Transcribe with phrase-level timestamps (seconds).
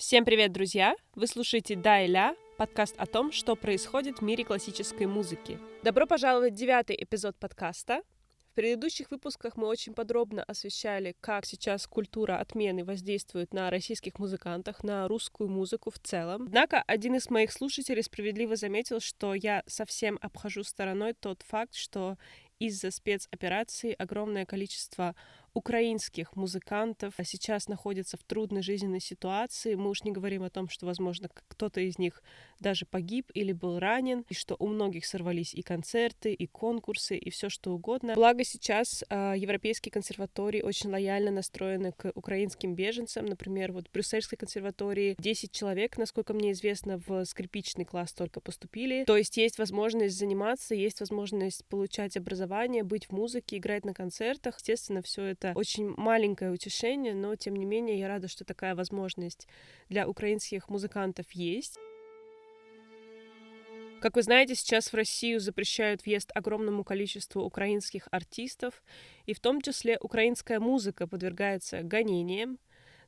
[0.00, 0.96] Всем привет, друзья!
[1.14, 5.58] Вы слушаете «Да и ля» подкаст о том, что происходит в мире классической музыки.
[5.84, 8.00] Добро пожаловать в девятый эпизод подкаста.
[8.50, 14.82] В предыдущих выпусках мы очень подробно освещали, как сейчас культура отмены воздействует на российских музыкантах,
[14.82, 16.44] на русскую музыку в целом.
[16.46, 22.16] Однако один из моих слушателей справедливо заметил, что я совсем обхожу стороной тот факт, что
[22.58, 25.14] из-за спецоперации огромное количество
[25.54, 29.74] украинских музыкантов сейчас находятся в трудной жизненной ситуации.
[29.74, 32.22] Мы уж не говорим о том, что, возможно, кто-то из них
[32.60, 37.30] даже погиб или был ранен, и что у многих сорвались и концерты, и конкурсы, и
[37.30, 38.14] все что угодно.
[38.14, 43.26] Благо сейчас э, европейские консерватории очень лояльно настроены к украинским беженцам.
[43.26, 49.04] Например, вот в Брюссельской консерватории 10 человек, насколько мне известно, в скрипичный класс только поступили.
[49.04, 54.56] То есть есть возможность заниматься, есть возможность получать образование, быть в музыке, играть на концертах.
[54.58, 58.74] Естественно, все это это очень маленькое утешение, но тем не менее я рада, что такая
[58.74, 59.48] возможность
[59.88, 61.78] для украинских музыкантов есть.
[64.00, 68.82] Как вы знаете, сейчас в Россию запрещают въезд огромному количеству украинских артистов,
[69.26, 72.58] и в том числе украинская музыка подвергается гонениям.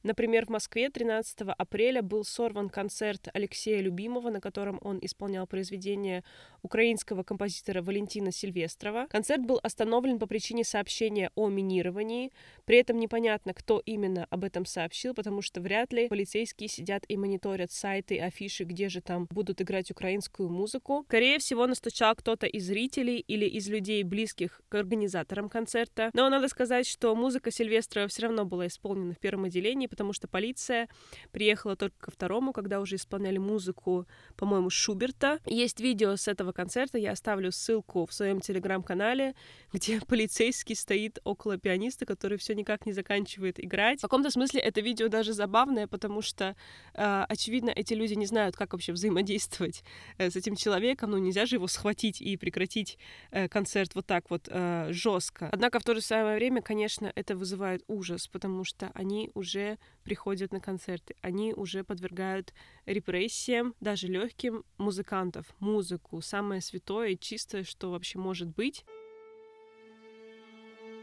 [0.02, 6.24] Например, в Москве 13 апреля был сорван концерт Алексея Любимова, на котором он исполнял произведение
[6.62, 9.06] украинского композитора Валентина Сильвестрова.
[9.10, 12.32] Концерт был остановлен по причине сообщения о минировании.
[12.64, 17.16] При этом непонятно, кто именно об этом сообщил, потому что вряд ли полицейские сидят и
[17.16, 21.04] мониторят сайты, афиши, где же там будут играть украинскую музыку.
[21.06, 26.10] Скорее всего, настучал кто-то из зрителей или из людей, близких к организаторам концерта.
[26.14, 30.26] Но надо сказать, что музыка Сильвестрова все равно была исполнена в первом отделении, потому что
[30.26, 30.88] полиция
[31.32, 35.38] приехала только ко второму, когда уже исполняли музыку, по-моему, Шуберта.
[35.44, 39.34] Есть видео с этого концерта, я оставлю ссылку в своем телеграм-канале,
[39.70, 43.98] где полицейский стоит около пианиста, который все никак не заканчивает играть.
[43.98, 46.56] В каком-то смысле это видео даже забавное, потому что,
[46.94, 49.84] э, очевидно, эти люди не знают, как вообще взаимодействовать
[50.16, 52.96] э, с этим человеком, ну нельзя же его схватить и прекратить
[53.30, 55.50] э, концерт вот так вот э, жестко.
[55.52, 60.52] Однако в то же самое время, конечно, это вызывает ужас, потому что они уже приходят
[60.52, 61.14] на концерты.
[61.20, 62.52] Они уже подвергают
[62.86, 68.84] репрессиям, даже легким музыкантов, музыку, самое святое и чистое, что вообще может быть.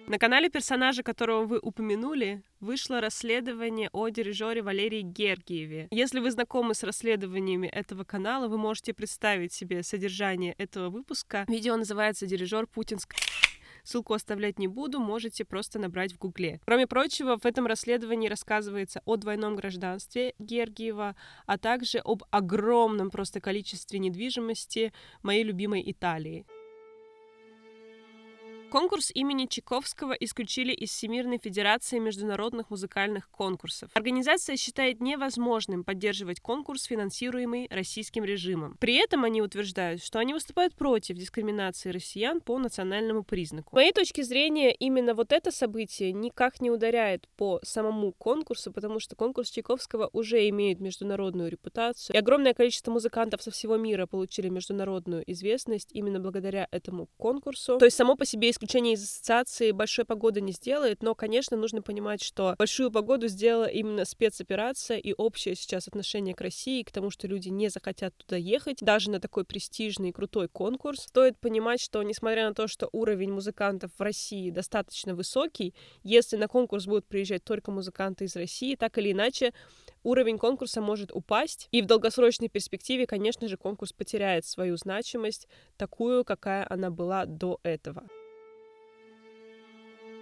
[0.10, 5.88] На канале персонажа, которого вы упомянули, вышло расследование о дирижере Валерии Гергиеве.
[5.92, 11.46] Если вы знакомы с расследованиями этого канала, вы можете представить себе содержание этого выпуска.
[11.48, 13.20] Видео называется «Дирижер Путинской
[13.84, 16.60] Ссылку оставлять не буду, можете просто набрать в гугле.
[16.66, 23.42] Кроме прочего, в этом расследовании рассказывается о двойном гражданстве Гергиева, а также об огромном просто
[23.42, 26.46] количестве недвижимости моей любимой Италии.
[28.70, 33.90] Конкурс имени Чайковского исключили из Всемирной Федерации международных музыкальных конкурсов.
[33.96, 38.78] Организация считает невозможным поддерживать конкурс, финансируемый российским режимом.
[38.80, 43.72] При этом они утверждают, что они выступают против дискриминации россиян по национальному признаку.
[43.72, 49.00] С моей точки зрения, именно вот это событие никак не ударяет по самому конкурсу, потому
[49.00, 54.50] что конкурс Чайковского уже имеет международную репутацию, и огромное количество музыкантов со всего мира получили
[54.50, 57.80] международную известность именно благодаря этому конкурсу.
[57.80, 61.82] То есть само по себе исключение из ассоциации большой погоды не сделает, но, конечно, нужно
[61.82, 67.10] понимать, что большую погоду сделала именно спецоперация и общее сейчас отношение к России, к тому,
[67.10, 71.04] что люди не захотят туда ехать, даже на такой престижный и крутой конкурс.
[71.04, 76.50] Стоит понимать, что, несмотря на то, что уровень музыкантов в России достаточно высокий, если на
[76.50, 79.54] конкурс будут приезжать только музыканты из России, так или иначе,
[80.04, 86.26] уровень конкурса может упасть, и в долгосрочной перспективе, конечно же, конкурс потеряет свою значимость, такую,
[86.26, 88.04] какая она была до этого.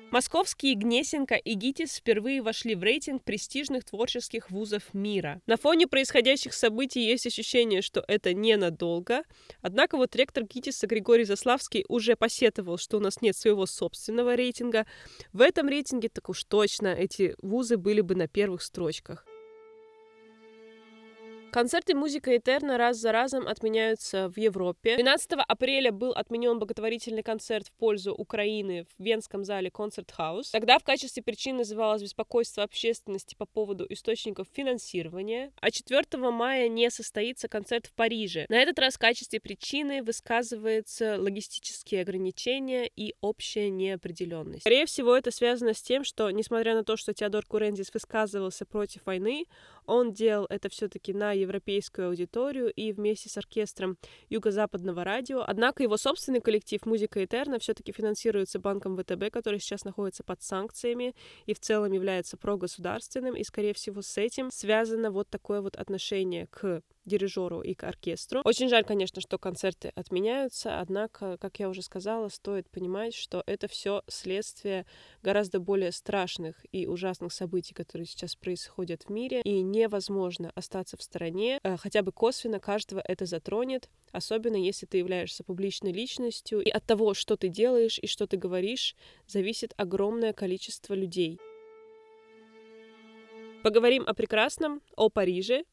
[0.09, 5.41] Московские Гнесинка и ГИТИС впервые вошли в рейтинг престижных творческих вузов мира.
[5.47, 9.23] На фоне происходящих событий есть ощущение, что это ненадолго.
[9.61, 14.85] Однако вот ректор ГИТИСа Григорий Заславский уже посетовал, что у нас нет своего собственного рейтинга.
[15.33, 19.25] В этом рейтинге так уж точно эти вузы были бы на первых строчках.
[21.57, 24.93] Концерты «Музыка Этерна» раз за разом отменяются в Европе.
[24.93, 30.51] 12 апреля был отменен благотворительный концерт в пользу Украины в Венском зале Концерт Хаус.
[30.51, 35.51] Тогда в качестве причин называлось беспокойство общественности по поводу источников финансирования.
[35.59, 38.45] А 4 мая не состоится концерт в Париже.
[38.49, 44.61] На этот раз в качестве причины высказываются логистические ограничения и общая неопределенность.
[44.61, 49.07] Скорее всего, это связано с тем, что, несмотря на то, что Теодор Курензис высказывался против
[49.07, 49.45] войны,
[49.87, 53.97] он делал это все-таки на европейскую аудиторию и вместе с оркестром
[54.29, 55.43] Юго-Западного радио.
[55.45, 61.15] Однако его собственный коллектив «Музыка Этерна» все-таки финансируется банком ВТБ, который сейчас находится под санкциями
[61.45, 66.47] и в целом является прогосударственным, и, скорее всего, с этим связано вот такое вот отношение
[66.47, 68.41] к дирижеру и к оркестру.
[68.43, 73.67] Очень жаль, конечно, что концерты отменяются, однако, как я уже сказала, стоит понимать, что это
[73.67, 74.85] все следствие
[75.23, 81.01] гораздо более страшных и ужасных событий, которые сейчас происходят в мире, и невозможно остаться в
[81.01, 86.69] стороне, э, хотя бы косвенно каждого это затронет, особенно если ты являешься публичной личностью, и
[86.69, 88.95] от того, что ты делаешь и что ты говоришь,
[89.27, 91.39] зависит огромное количество людей.
[93.63, 95.63] Поговорим о прекрасном, о Париже,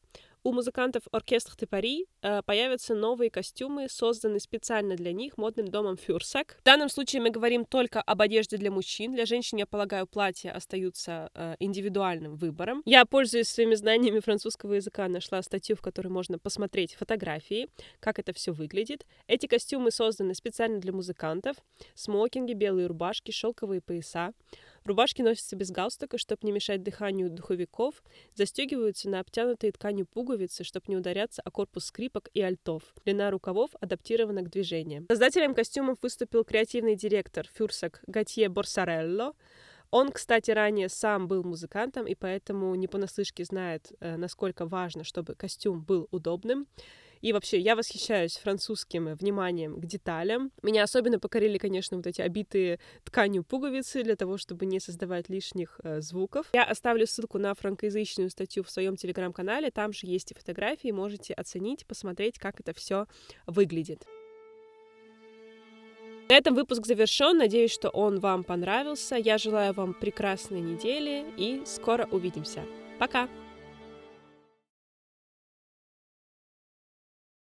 [0.45, 5.97] у музыкантов оркестр де Пари э, появятся новые костюмы, созданные специально для них модным домом
[5.97, 6.57] Фюрсак.
[6.61, 9.13] В данном случае мы говорим только об одежде для мужчин.
[9.15, 12.83] Для женщин, я полагаю, платья остаются э, индивидуальным выбором.
[12.85, 17.67] Я, пользуясь своими знаниями французского языка, нашла статью, в которой можно посмотреть фотографии,
[17.99, 19.07] как это все выглядит.
[19.25, 21.57] Эти костюмы созданы специально для музыкантов.
[21.95, 24.31] Смокинги, белые рубашки, шелковые пояса.
[24.85, 28.03] Рубашки носятся без галстука, чтобы не мешать дыханию духовиков,
[28.35, 32.83] застегиваются на обтянутые тканью пуговицы, чтобы не ударяться о корпус скрипок и альтов.
[33.03, 35.07] Длина рукавов адаптирована к движениям.
[35.09, 39.33] Создателем костюмов выступил креативный директор Фюрсак Гатье Борсарелло,
[39.91, 45.35] он, кстати, ранее сам был музыкантом, и поэтому не понаслышке знает, э, насколько важно, чтобы
[45.35, 46.67] костюм был удобным.
[47.21, 50.51] И вообще, я восхищаюсь французским вниманием к деталям.
[50.61, 55.79] Меня особенно покорили, конечно, вот эти обитые тканью пуговицы для того, чтобы не создавать лишних
[55.83, 56.47] э, звуков.
[56.53, 59.71] Я оставлю ссылку на франкоязычную статью в своем телеграм-канале.
[59.71, 63.07] Там же есть и фотографии, можете оценить, посмотреть, как это все
[63.47, 64.05] выглядит.
[66.29, 67.37] На этом выпуск завершен.
[67.37, 69.15] Надеюсь, что он вам понравился.
[69.15, 72.63] Я желаю вам прекрасной недели и скоро увидимся.
[72.97, 73.29] Пока!